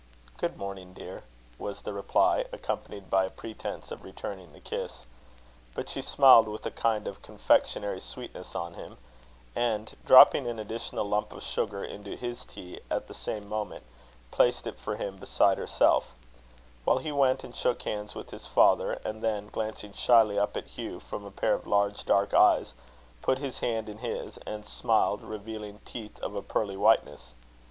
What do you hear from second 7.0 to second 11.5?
of confectionary sweetness on him; and, dropping an additional lump of